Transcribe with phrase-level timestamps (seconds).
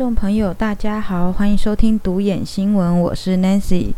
[0.00, 3.92] 众朋友，大家好，欢迎收听独眼新闻，我是 Nancy。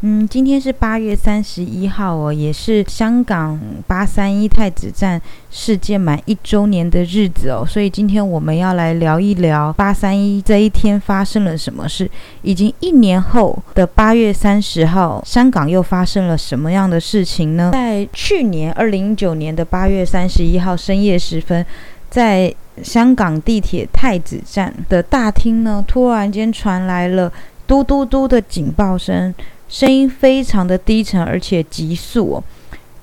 [0.00, 5.22] 嗯，今天是八月三十一号哦，也是香港八三一太子站
[5.52, 12.10] 事件满一周年的日子哦，所以今天我们要来聊一聊八三一这一天发生了什么事。
[12.42, 17.70] 已经一年后的八月三十号，香港又发生了什么样的事情呢？
[17.72, 21.64] 在去年二零一九年的八月三十一号深夜时分，
[22.10, 22.52] 在
[22.82, 27.32] 香港地铁太子站的大厅呢，突然间传来了
[27.66, 29.34] 嘟嘟嘟的警报声。
[29.66, 32.44] 声音非常的低沉，而且急速哦。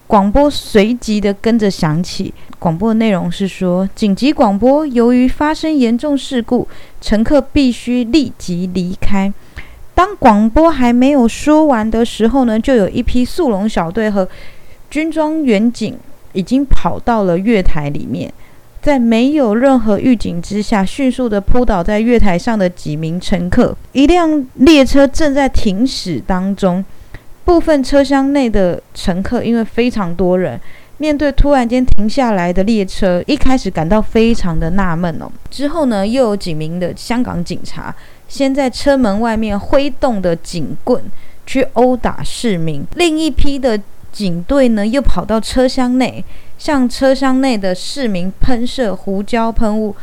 [0.07, 6.67] 广播随即的跟着响起，广播的内容是说：紧急广播，由于发生严重事故，
[7.01, 9.33] 乘客必须立即离开。
[9.95, 14.27] 当广播还没有说完的时候呢，就有一批速龙小队和
[14.89, 15.97] 军装远警
[16.33, 18.31] 已经跑到了月台里面。
[18.81, 23.75] 在没有任何预警之下，迅速地扑倒在月台上的几名乘客。
[23.91, 26.83] 一辆列车正在停驶当中，
[27.45, 30.59] 部分车厢内的乘客因为非常多人，
[30.97, 35.31] 面对突然间停下来的列车，一开始感到非常的纳闷哦。
[35.51, 37.93] 之后呢，又有几名的香港警察
[38.27, 41.03] 先在车门外面挥动的警棍
[41.45, 43.79] 去殴打市民，另一批的。
[44.11, 46.21] 警队呢，又跑到车厢内，
[46.61, 49.95] 向车厢内的市民喷射胡椒喷雾，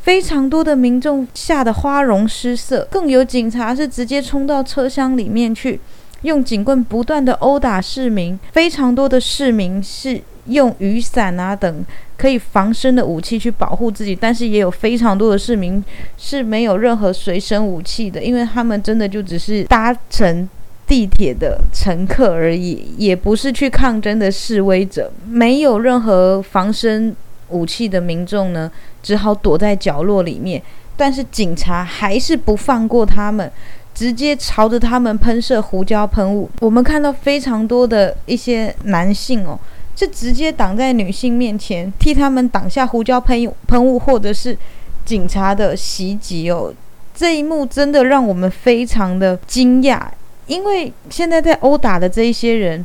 [0.00, 5.78] 非常多的民众吓得花容失色，更有警察是直接冲到车厢里面去，
[6.22, 11.84] 用警棍不断的殴打市民，非常多的市民是用雨伞啊等
[12.16, 15.84] 可以防身的武器去保护自己，但是也有非常多的市民
[16.16, 20.48] 是没有任何随身武器的，因为他们真的就只是搭乘。
[20.86, 25.10] 地铁的乘客而已，也不是去抗争的示威者。
[25.28, 27.14] 没有任何防身
[27.48, 28.70] 武器的民众呢，
[29.02, 30.62] 只好躲在角落里面。
[30.96, 33.50] 但是警察还是不放过他们，
[33.94, 36.48] 直接朝着他们喷射胡椒喷雾。
[36.60, 39.58] 我们看到非常多的一些男性哦，
[39.94, 44.56] 是直接挡在女性面前，替他们挡下胡椒喷喷雾，或者是
[45.04, 46.72] 警察的袭击哦。
[47.14, 50.00] 这一幕真的让我们非常的惊讶。
[50.46, 52.84] 因为现在在殴打的这一些人，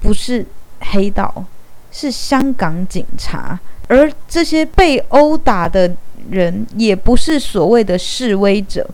[0.00, 0.44] 不是
[0.80, 1.44] 黑道，
[1.90, 5.90] 是香港警察，而这些被殴打的
[6.30, 8.88] 人也不是所谓的示威者，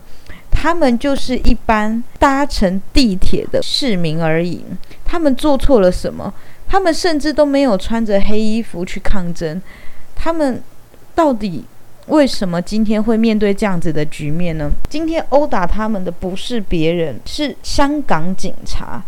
[0.49, 4.63] 他们就是一般搭乘地铁的市民而已。
[5.05, 6.33] 他们做错了什么？
[6.67, 9.61] 他们甚至都没有穿着黑衣服去抗争。
[10.15, 10.61] 他们
[11.13, 11.63] 到底？
[12.07, 14.71] 为什么今天会面对这样子的局面呢？
[14.89, 19.03] 今天殴打他们的不是别人，是香港警察，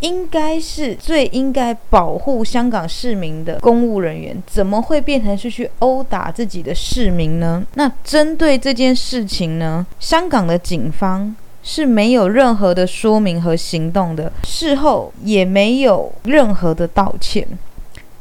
[0.00, 7.62] 应该是最应该保护香港市民的公务人员，怎么会变成是去殴打自己的市民呢？
[7.74, 17.46] 那针对这件事情呢，香港的警方是没有任何的说明和行动的，事后也没有任何的道歉。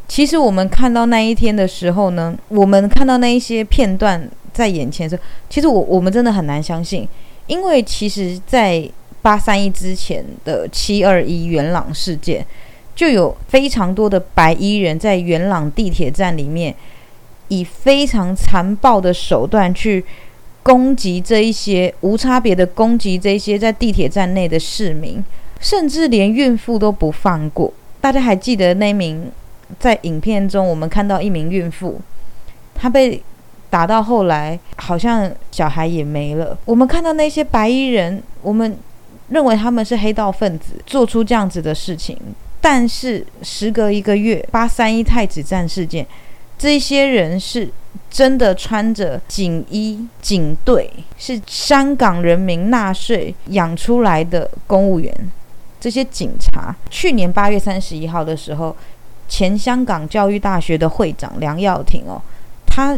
[0.07, 7.07] 其实我们看到那一天的时候呢，我们看到那一些片段在眼前的时候，其实我我们真的很难相信，
[7.45, 8.89] 因为其实，在
[9.21, 12.45] 八三一之前的七二一元朗事件，
[12.95, 16.73] 就有非常多的白衣人在元朗地铁站里面，
[17.49, 20.03] 以非常残暴的手段去
[20.63, 25.23] 攻击这一些无差别的攻击这些在地铁站内的市民，
[25.59, 27.73] 甚至连孕妇都不放过。
[27.99, 29.29] 大家还记得那名？
[29.79, 31.99] 在影片中，我们看到一名孕妇，
[32.73, 33.21] 她被
[33.69, 36.57] 打到后来，好像小孩也没了。
[36.65, 38.77] 我们看到那些白衣人，我们
[39.29, 42.17] 认为他们是黑道分子，做出这样子的事情。
[42.61, 46.07] 但是时隔一个月，八三一太子站事件，
[46.57, 47.69] 这些人是
[48.09, 55.13] 真的穿着警衣、警队，是香港人民纳税养出来的公务员。
[55.79, 58.73] 这些警察，去年八月三十一号的时候。
[59.27, 62.21] 前香港教育大学的会长梁耀廷哦，
[62.65, 62.97] 他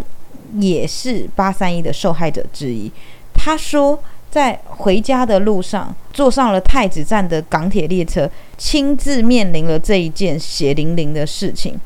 [0.60, 2.92] 也是八三一的受害者之一。
[3.34, 3.98] 他说，
[4.30, 11.80] 在回家的路上坐上了太子站的港铁列车，亲自面临了这一件血淋淋的事情。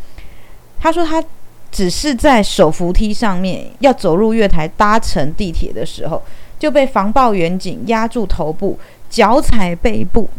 [0.79, 1.23] 他说，他
[1.71, 6.21] 只是在手扶梯上面要走入月台搭乘地铁的时候，
[6.59, 8.77] 就被防暴远警压住头部、
[9.09, 10.29] 脚踩背部，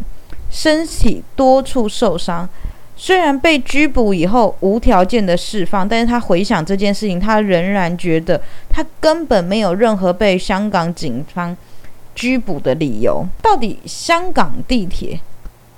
[0.49, 2.47] 身体多处受伤。
[2.97, 11.55] 虽然被拘捕以后无条件的释放，但是他回想这件事情，他仍然觉得他根本没有任何被香港警方
[12.13, 13.25] 拘捕的理由。
[13.41, 15.19] 到底香港地铁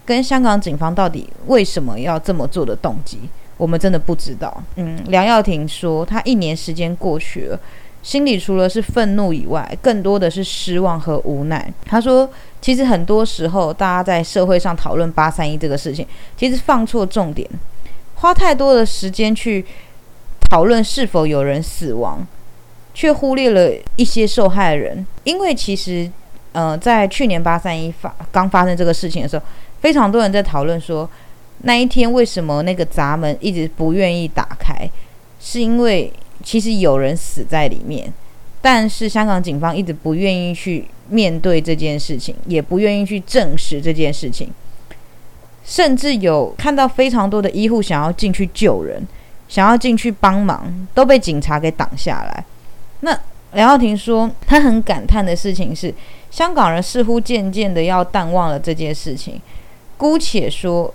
[0.05, 3.19] 跟香港警方到底为什么要这么做的动机，
[3.57, 4.63] 我们真的不知道。
[4.75, 7.59] 嗯，梁耀廷说，他一年时间过去了，
[8.03, 11.73] 心里除了是愤怒以外，更多的是失望和无奈。
[11.85, 12.29] 他说，
[12.61, 16.07] 其实很多时候，大家在社会上讨论八三一这个事情，
[16.37, 17.49] 其实放错重点，
[18.15, 19.65] 花太多的时间去
[20.49, 22.25] 讨论是否有人死亡，
[22.93, 25.05] 却忽略了一些受害人。
[25.25, 26.09] 因为其实，
[26.53, 29.43] 呃，在去年八三一发刚发生这个事情的时候，
[29.81, 31.09] 非常多人在讨论说，
[31.63, 34.89] 那一天为什么那个闸门一直不愿意打开，
[35.41, 36.13] 是因为。
[36.47, 38.09] 其实有人死在里面，
[38.61, 44.49] 但是香港警方一直不愿意去面对这件事情，也不愿意去证实这件事情，
[45.65, 49.05] 甚至有看到非常多的医护想要进去救人，
[49.49, 52.45] 想要进去帮忙，都被警察给挡下来。
[53.01, 53.11] 那
[53.51, 55.93] 梁耀廷说，他很感叹的事情是，
[56.31, 59.41] 香港人似乎渐渐的要淡忘了这件事情。
[59.97, 60.93] 姑且说，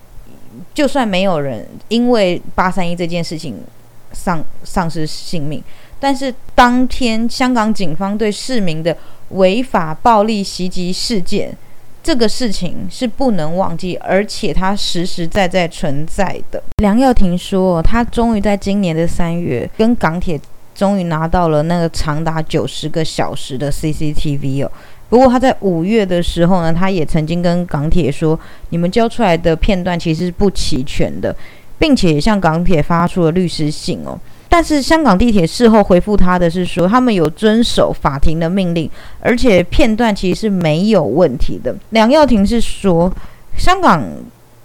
[0.73, 3.63] 就算没有人因为八三一这件事情。
[4.13, 5.63] 丧丧失性命，
[5.99, 8.97] 但是当天香港警方对市民的
[9.31, 11.57] 违法暴力袭击事件，
[12.03, 16.63] 这个事情是不能忘记，而且它实实在在存在的。
[16.79, 20.41] 梁耀廷说，他终于在今年的三月跟港铁
[20.75, 24.73] 终于拿到了那个长达九十个小时的 CCTV 哦。
[25.09, 28.39] 不过他在五月的时候呢，他也曾经跟港铁说，
[28.71, 31.35] 你们交出来的片段其实是不齐全的。
[31.83, 34.17] 并且也向港铁发出了律师信哦，
[34.49, 38.89] 但是香港地铁事后回复他的是说，他们有遵守法庭的命令，
[39.19, 41.75] 而且片段其实是没有问题的。
[41.91, 43.13] 梁耀廷是说，
[43.57, 44.01] 香港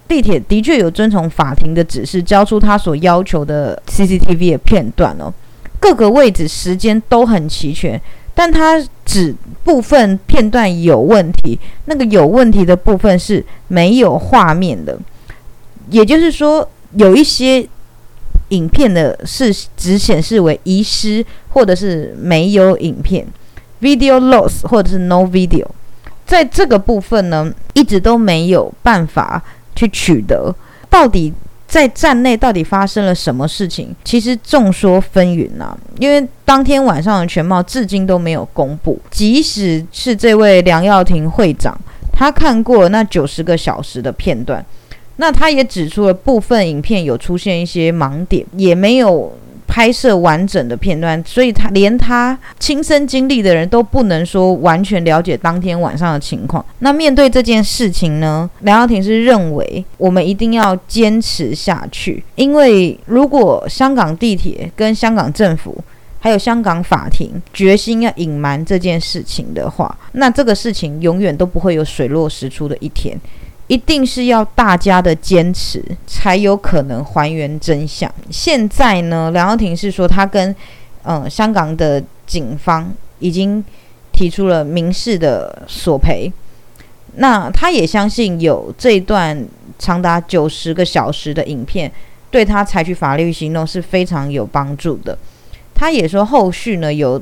[0.06, 5.34] 地铁的确有遵从法庭的指示，交出他所要求的 CCTV 的片段哦，
[5.80, 8.00] 各个位置时间都很齐全，
[8.32, 9.34] 但他指
[9.64, 14.96] 部分片段有问题，那个有问题的部分是没有画面的，
[15.90, 16.68] 也就是说。
[16.96, 17.66] 有一些
[18.48, 23.26] 影片的是只显示为遗失，或者是没有影片
[23.80, 25.66] （video loss） 或者是 no video，
[26.26, 29.42] 在这个部分呢，一直都没有办法
[29.76, 30.54] 去取得。
[30.88, 31.32] 到底
[31.66, 33.94] 在站内到底发生了什么事情？
[34.02, 38.98] 其实众说纷纭呐，因为当天晚上的全貌至今都没有公布。
[39.10, 41.78] 即使是这位梁耀廷会长，
[42.10, 44.64] 他看过那九十个小时的片段。
[45.18, 49.32] 那他也指出了部分影片有出现一些盲点，也没有
[49.66, 56.64] 拍摄完整的片段，所以他连他亲身经历的人都不能说完全了解当天晚上的情况。
[56.78, 65.76] 那面对这件事情呢，梁耀廷是认为我们一定要坚持下去，因为如果香港地铁跟香港政府
[66.20, 73.20] 还有香港法庭决心要隐瞒这件事情的话，那这个事情永远都不会有水落石出的一天。
[73.68, 78.12] 一定是要大家的坚持，才有可能还原真相。
[78.30, 80.54] 现在呢，梁耀廷是说他跟
[81.02, 83.62] 嗯香港的警方已经
[84.10, 86.32] 提出了民事的索赔。
[87.16, 89.46] 那他也相信有这段
[89.78, 91.92] 长达九十个小时的影片，
[92.30, 95.18] 对他采取法律行动是非常有帮助的。
[95.74, 97.20] 他也说后续呢有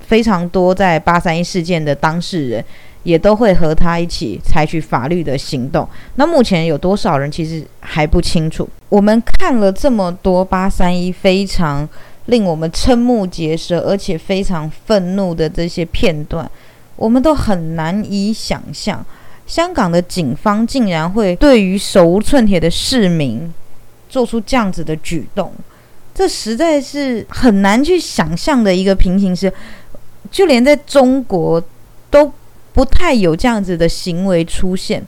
[0.00, 2.64] 非常多在八三一事件的当事人。
[3.04, 5.88] 也都会和他一起采取法律的行动。
[6.14, 8.68] 那目前有多少人其实还不清楚。
[8.88, 11.88] 我们看了这么多八三一非常
[12.26, 16.48] 令我们瞠目结舌，而且非常愤怒的这些片段，
[16.94, 19.04] 我们都很难以想象，
[19.46, 23.52] 香港的警方竟然会对于手无寸铁的市民
[24.08, 25.52] 做出这样子的举动。
[26.14, 29.52] 这实在是很难去想象的一个平行时，
[30.30, 31.60] 就连在中国
[32.08, 32.32] 都。
[32.72, 35.02] 不太有这样子的行为出现，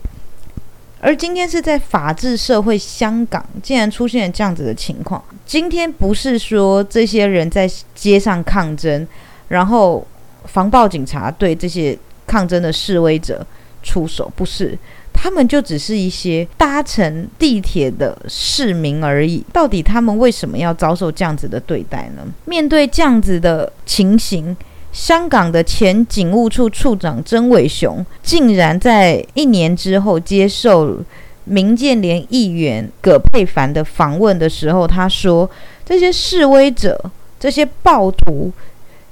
[1.00, 5.22] 而今天是在法治社会香港，竟然出现了这样子的情况。
[5.46, 9.06] 今天不是说这些人在街上抗争，
[9.48, 10.06] 然后
[10.44, 13.46] 防暴警察对这些抗争的示威者
[13.82, 14.78] 出手，不是，
[15.12, 19.44] 他们就只是一些搭乘地铁的市民而已。
[19.52, 22.26] 到底他们为什么要遭受这样子的对待呢？
[22.44, 24.54] 面对这样子的情形。
[24.94, 30.98] 香港的前警务处处长曾伟雄竟然在一年之后接受
[31.46, 35.50] 民建联议员葛佩凡的访问的时候，他说
[35.84, 37.10] ：“这些示威者、
[37.40, 38.52] 这些暴徒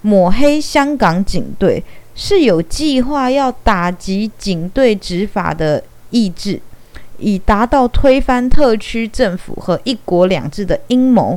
[0.02, 1.82] 抹黑香港警队，
[2.14, 6.60] 是有计划要打击警队执法的意志，
[7.18, 11.36] 以达到推翻特区政府和一国两制的阴谋。”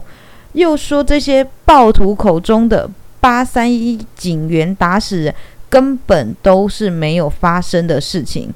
[0.53, 2.87] 又说这些暴徒口中的。
[3.25, 5.33] 八三一警员打死人，
[5.67, 8.53] 根本都是没有发生的事情，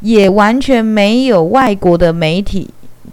[0.00, 2.68] 也完全没有外国的媒体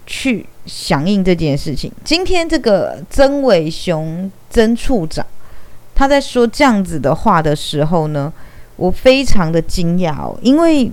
[0.06, 1.90] 去响应这件事情。
[2.04, 5.26] 今天这个曾伟雄曾处长，
[5.96, 8.34] 他在说这样子的话的时候呢，
[8.76, 10.92] 我非常的惊讶哦，因为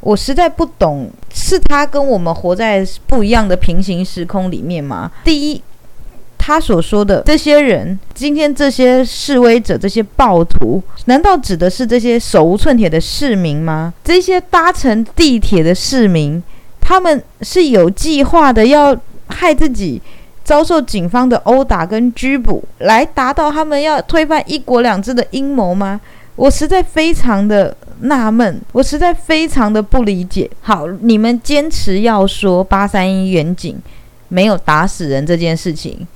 [0.00, 5.10] 我实在不懂，是他跟我们活在不一样的平行时空里面吗？
[5.24, 5.62] 第一，
[6.46, 13.92] 他所说的这些人，今天这些示威者、这些暴徒，难道指的是这些手无寸铁的市民吗？
[14.04, 16.40] 这些搭乘地铁的市民，
[16.80, 20.00] 他们是有计划的要害自己？
[20.44, 26.00] 遭受警方的殴打跟拘捕，来达到他们要推翻一国两制的阴谋吗？
[26.36, 30.48] 我实在非常的纳闷，我实在非常的不理解。
[30.60, 33.76] 好，你们坚持要说八三一远景
[34.28, 36.06] 没有打死人这件事情，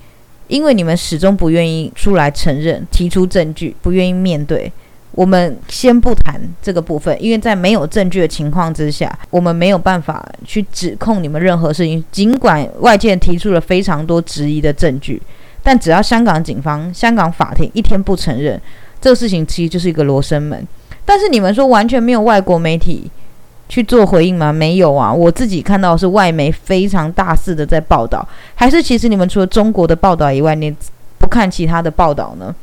[0.51, 4.69] 因为你们始终不愿意出来承认、提出证据，不愿意面对。
[5.13, 12.03] 我们先不谈这个部分，因为在没有证据的情况之下，我们没有办法去指控你们任何事情。
[12.11, 15.21] 尽管外界提出了非常多质疑的证据，
[15.63, 18.61] 但只要香港警方、香港法庭一天不承认
[18.99, 20.67] 这个事情，其实就是一个罗生门。
[21.05, 23.09] 但是你们说完全没有外国媒体
[23.71, 24.51] 去做回应吗？
[24.51, 30.75] 没有啊，我自己看到是外媒非常大肆的在报道，还是其实你们除了中国的报道以外，你
[31.17, 32.53] 不看其他的报道呢？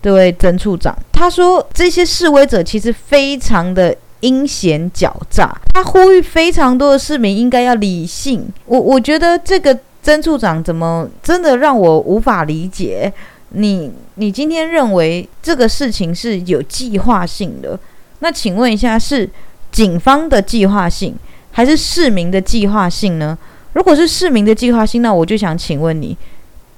[0.00, 5.54] 这位曾处长他说，这些示威者其实非常的阴险狡诈。
[5.74, 8.46] 他呼吁非常多的市民应该要理性。
[8.64, 13.12] 我我觉得这个曾处长怎么真的让我无法理解？
[13.50, 17.78] 你你今天认为这个事情是有计划性的？
[18.20, 19.28] 那请问一下，是
[19.74, 21.16] 警方的计划性，
[21.50, 23.36] 还是市民的计划性呢？
[23.72, 26.16] 如果是市民的计划性，那我就想请问你，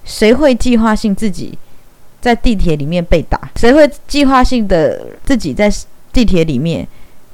[0.02, 1.58] 谁会计划性自己？
[2.22, 5.70] 在地铁里面被打，谁会计划性的自己在
[6.10, 6.88] 地铁里面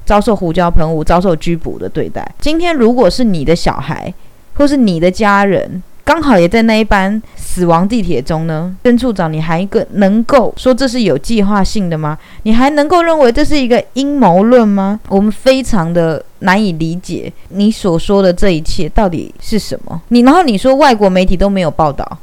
[0.05, 2.29] 遭受胡椒喷雾、遭受拘捕的对待？
[2.41, 4.13] 今天如果是你的小孩，
[4.55, 8.75] 或是你的家人，刚好也在那一班死亡地铁中呢？
[8.83, 12.17] 曾处长，你还一个能够说这是有计划性的吗？
[12.43, 14.99] 你还能够认为这是一个阴谋论吗？
[15.07, 20.01] 我们非常的难以理解你所说的这一切到底是什么？
[20.09, 22.17] 你然后你说外国媒体都没有报道。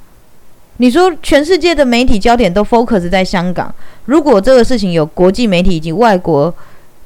[0.77, 6.55] 你说全世界的媒体焦点都 focus 在香港，如果这个事情有国际媒体以及外国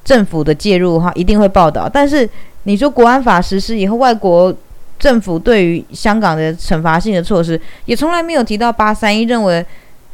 [0.04, 1.88] 政府的介入的话，一定会报道。
[1.92, 2.28] 但是
[2.64, 4.54] 你说国安法实施以后，外国
[4.98, 9.64] 政府对于香港的惩罚性的措施，也从来没有提到八三一，认为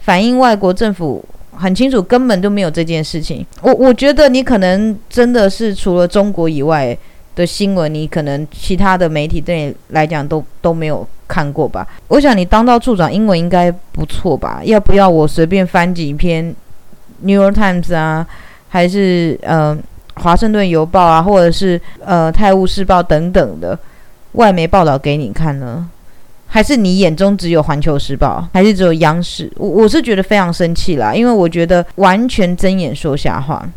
[0.01, 3.45] 反映外国政府很清楚，根本就没有这件事情。
[3.63, 6.97] 我我觉得你可能真的是除了中国以外
[7.35, 11.07] 的新闻，你可能其他的媒体对你来讲都都没有。
[11.31, 11.87] 看过吧？
[12.09, 14.61] 我想你当到处长，英文应该不错吧？
[14.65, 16.45] 要不要我随便翻几篇
[17.21, 18.27] 《New York Times》啊，
[18.69, 19.73] 还是呃
[20.21, 23.79] 《华盛顿邮报》啊，或者是呃《泰晤士报》等等的
[24.33, 25.89] 外媒报道给你看呢？
[26.47, 29.51] 还是你眼中只有《环球时报》，还是只有央视？
[29.57, 33.69] 我我是觉得非常生气啦，因为我觉得完全睁眼说瞎话，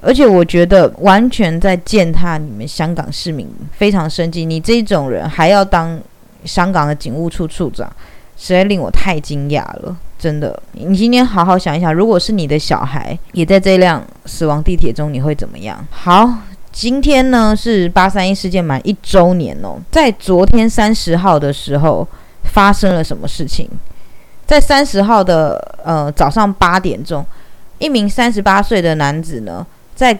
[0.00, 4.44] 而且我觉得完全在践踏你们香港市民，非常生气。
[4.44, 6.00] 你这种人还要当？
[6.44, 7.90] 香港的警务处处长，
[8.36, 10.62] 实在令我太惊讶了，真的。
[10.72, 15.82] 你今天好好想一想，如果是你的小孩也在这辆死亡地铁中，你会怎么样？
[15.88, 16.30] 好，
[16.74, 19.78] 今天呢是八三一事件满一周年哦。
[19.92, 22.06] 在昨天三十号的时候
[22.52, 23.68] 发生了什么事情？
[24.44, 27.24] 在三十号的呃早上八点钟，
[27.78, 29.64] 一名三十八岁的男子呢，
[29.94, 30.18] 在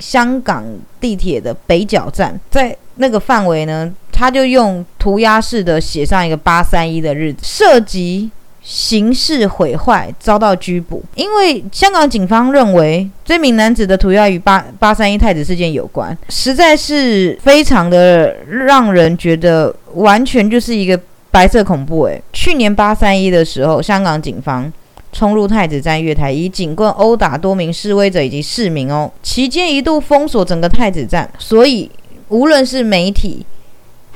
[0.00, 0.64] 香港
[1.00, 3.94] 地铁的北角站，在那个范围呢。
[4.18, 8.30] 他就用涂鸦式的写上一个八三一的日子，涉及
[8.68, 11.00] 刑事毁坏，遭到拘捕。
[11.14, 22.02] 因为香港警方认为这名男子的涂鸦与八八三一太子事件有关，实在是非常的让人觉得完全就是一个白色恐怖。
[22.06, 24.70] 诶，去年八三一的时候，香港警方
[25.12, 31.88] 冲入太子站月台，以警棍殴打多名示威者以及市民哦，期间一度封锁整个太子站，所以
[32.30, 33.46] 无论是媒体。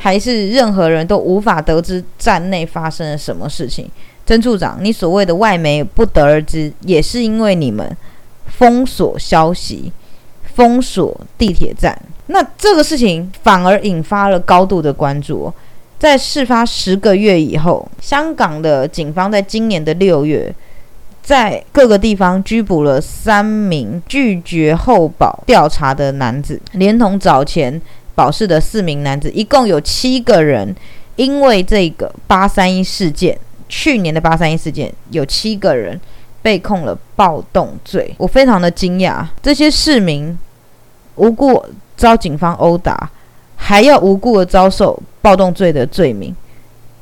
[0.02, 3.86] 还是任何人都无法得知站内发生了什么事情。
[4.30, 7.96] 曾处长，你所谓的外媒不得而知，也是因为你们
[8.46, 9.90] 封锁消息、
[10.54, 12.00] 封锁地铁站。
[12.26, 15.52] 那这个事情反而引发了高度的关注。
[15.98, 20.54] 在事发十个月以后，香港的警方在今年的六月，
[21.20, 27.82] 在各个地方拘捕了三名拒绝后保调查的男子，连同早前。
[28.14, 30.76] 保释的四名男子，一共有七个人，
[31.16, 33.38] 因为这个八三一事件，
[33.70, 35.98] 去年的八三一事件，有七个人
[36.42, 38.12] 被控了暴动罪。
[38.18, 40.36] 我非常的惊讶，这些市民
[41.14, 41.64] 无故
[41.96, 43.08] 遭警方殴打，
[43.56, 46.34] 还要无故的遭受暴动罪的罪名，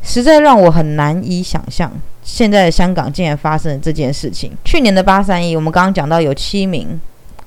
[0.03, 1.91] 实在让我很难以想象。
[2.23, 4.53] 现在的香港竟然发生了这件事情。
[4.63, 7.01] 去年的八三一，我们刚刚讲到有七名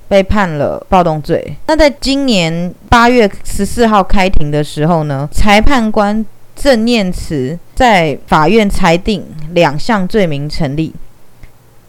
[0.08, 1.56] 被判了暴动罪。
[1.68, 10.92] 那在今年八月十四号开庭的时候呢，裁判官郑念慈在法院裁定两项罪名成立。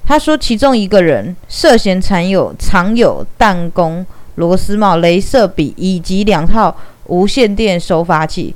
[0.06, 4.06] 他说，其中一个人涉嫌藏有藏有弹弓、
[4.36, 8.56] 螺丝帽、镭射笔以及两套无线电收发器。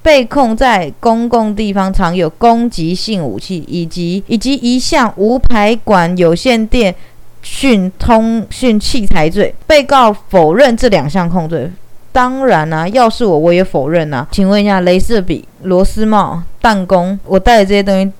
[0.00, 6.94] 被控在公共地方藏有攻击性武器，以及以及一项无排管有线电
[7.42, 9.54] 讯通讯器材罪。
[9.66, 11.70] 被告否认这两项控罪。
[12.18, 14.26] 当然啦，要是我，我也否认呐。
[14.32, 18.10] 请问一下，镭射笔、螺丝帽、弹弓，我带的这些东西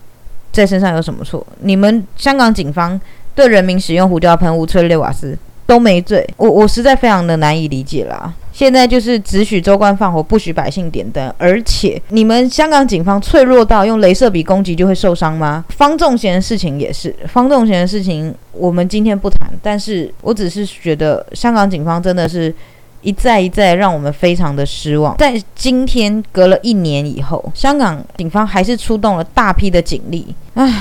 [0.53, 1.45] 在身上有什么错？
[1.63, 3.01] 你们香港警方
[3.35, 5.37] 对人民使用胡椒喷雾、催泪瓦斯
[5.67, 8.33] 都没罪，我我实在非常的难以理解啦。
[8.53, 11.35] 现在就是只许州官放火，不许百姓点灯。
[11.37, 15.65] 而且你们香港警方脆弱到用镭射笔攻击就会受伤吗？
[15.71, 19.51] 方仲贤的事情也是，方仲贤的事情我们今天不谈。
[19.61, 22.55] 但是我只是觉得香港警方真的是
[23.03, 25.17] 一再一再让我们非常的失望。
[25.19, 30.35] 在今天隔了一年以后，香港警方还是出动了大批的警力。
[30.55, 30.73] 唉，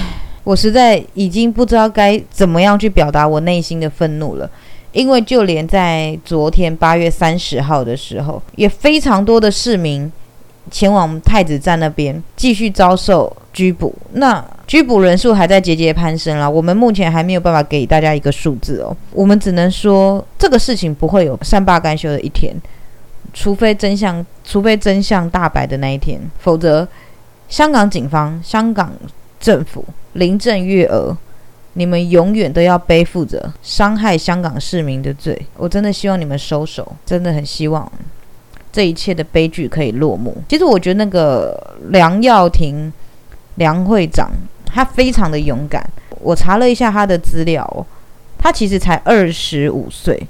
[0.43, 4.49] 我实在已经不知道该怎么样去表达我内心的愤怒了。
[4.93, 10.11] 因为就连在昨天八月三十号的时候，也非常多的市民
[10.71, 13.93] 前往太子站那边继续遭受拘捕。
[14.13, 18.95] 那拘捕人数还在节节攀升啦，我们目前还没有办法给大家一个数字哦。
[19.11, 22.53] 我们只能说这个事情不会有善罢甘休的一天，
[23.33, 26.85] 除非真相，除非真相大白的那一天，否则
[27.47, 28.91] 香港警方、香港
[29.39, 31.17] 政府、林郑月娥。
[31.73, 37.89] 你们永远都要背负着伤害香港市民的罪，我真的希望你们收手，真的很希望
[38.73, 40.35] 这一切的悲剧可以落幕。
[40.49, 42.91] 其实我觉得那个梁耀庭
[43.57, 44.31] 梁会长
[44.67, 45.89] 他非常的勇敢，
[46.21, 47.85] 我查了一下他的资料哦，
[48.37, 50.27] 他其实才二十五岁，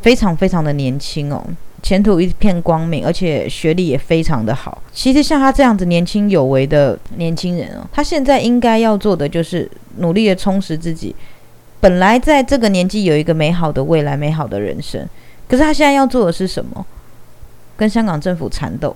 [0.00, 1.44] 非常非常的年轻哦。
[1.82, 4.80] 前途一片光明，而且学历也非常的好。
[4.92, 11.14] 其实像他这样子年轻有为的年轻人哦，他现在应该要做的就是努力的充实自己。
[11.80, 15.04] 本来在这个年纪有一个美好的未来、美好的人生，
[15.48, 16.86] 可是他现在要做的是什么？
[17.76, 18.94] 跟香港政府缠斗，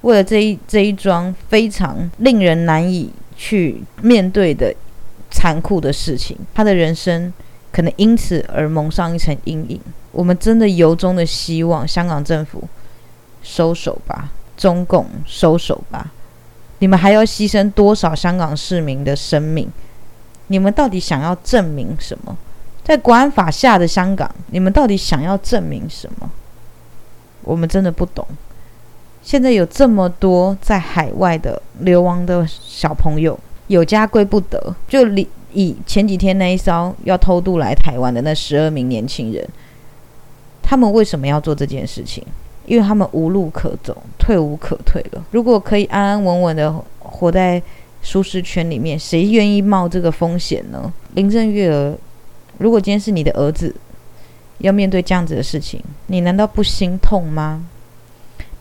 [0.00, 3.10] 为了这一这一桩非常令人难以
[3.44, 4.72] 去面对的
[5.32, 7.32] 残酷的事情，他的人生
[7.72, 9.80] 可能因此而蒙上一层阴影。
[10.12, 12.62] 我们真的由衷的希望香港政府
[13.42, 16.12] 收手吧，中共收手吧！
[16.78, 19.68] 你们还要牺牲多少香港市民的生命？
[20.46, 22.38] 你们到底想要证明什么？
[22.84, 26.30] 在国安法下的香港，你们到底想要证明什么？
[27.42, 28.24] 我们真的不懂。
[29.22, 34.74] 现在有这么多在海外的流亡的小朋友，有家归不得。
[34.88, 35.06] 就
[35.52, 39.46] 以前几天那一艘要偷渡来台湾的那十二名年轻人。
[40.62, 42.24] 他们为什么要做这件事情？
[42.64, 45.24] 因为他们无路可走，退无可退了。
[45.32, 47.60] 如果可以安安稳稳的活在
[48.02, 50.92] 舒适圈里面，谁愿意冒这个风险呢？
[51.14, 51.94] 林正月儿，
[52.58, 53.74] 如果今天是你的儿子，
[54.58, 57.66] 要面对这样子的事情，你难道不心痛吗？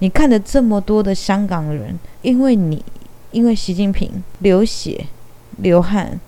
[0.01, 2.83] 你看着这么多的香港人，因为你，
[3.31, 5.07] 因为习近平流血、
[5.57, 6.19] 流汗、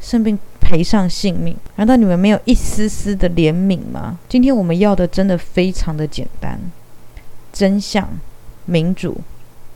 [0.00, 0.36] 生病。
[0.68, 4.18] 赔上性命，难道你们没有一丝丝的怜悯吗？
[4.28, 6.58] 今天我们要的真的非常的简单，
[7.52, 8.08] 真相、
[8.64, 9.16] 民主、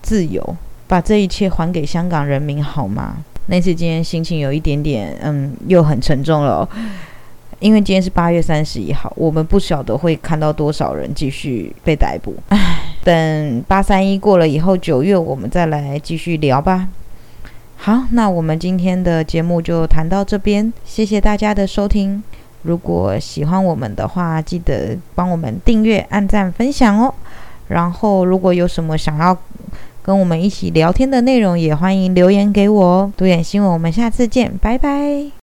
[0.02, 0.56] 自由，
[0.88, 3.18] 把这一切还给香港人民好吗？
[3.46, 6.68] 那次今天心情有一点点，嗯，又很沉重了，
[7.60, 12.34] 因为今天是八月三十一号，我们不晓得会看到多少人继续被逮捕。
[12.48, 16.88] 唉，等八三一过了以后，九月我们再来继续聊吧。
[17.76, 22.22] 好，那我们今天的节目就谈到这边，谢谢大家的收听。
[22.62, 27.14] 如果喜欢我们的话，记得帮我们订阅、按赞、分享哦。
[27.68, 29.34] 然后，如果有什么想要
[30.02, 33.12] 跟我们一起聊天的内容，也欢迎留言给我哦。
[33.16, 35.39] 独眼新闻，我们下次见，拜拜。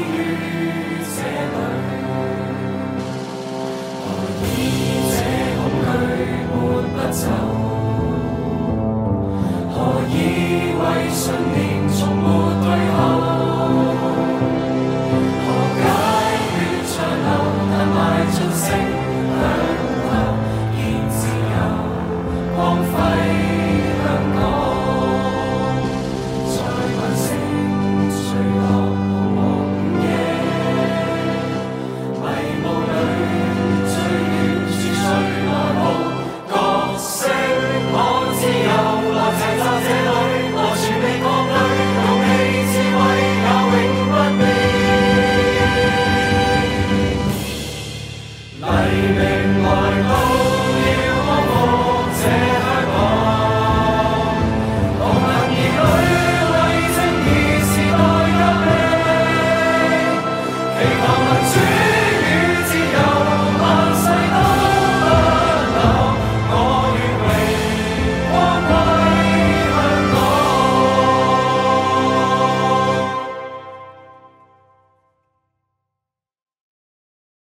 [0.00, 0.79] You.